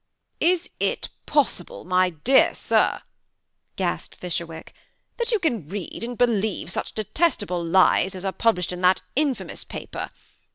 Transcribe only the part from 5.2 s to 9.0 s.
you can read and believe such detestable lies as are published in